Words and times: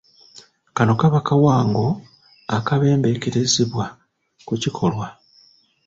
Kano 0.75 0.93
kaba 0.99 1.19
kawango, 1.27 1.85
akabembeekerezebwa 2.57 3.85
ku 4.47 4.53
kikolwa. 4.61 5.07